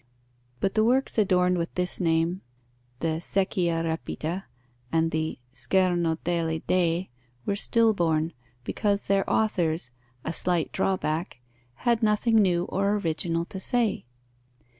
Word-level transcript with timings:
But 0.59 0.73
the 0.73 0.83
works 0.83 1.19
adorned 1.19 1.59
with 1.59 1.75
this 1.75 2.01
name 2.01 2.41
(the 3.01 3.19
Secchia 3.19 3.83
rapita 3.83 4.45
and 4.91 5.11
the 5.11 5.37
Scherno 5.53 6.15
degli 6.23 6.63
Dei) 6.65 7.11
were 7.45 7.55
still 7.55 7.93
born, 7.93 8.33
because 8.63 9.05
their 9.05 9.29
authors 9.31 9.91
(a 10.25 10.33
slight 10.33 10.71
draw 10.71 10.97
back) 10.97 11.39
had 11.85 12.01
nothing 12.01 12.37
new 12.37 12.63
or 12.63 12.93
original 12.95 13.45
to 13.45 13.59
say. 13.59 14.05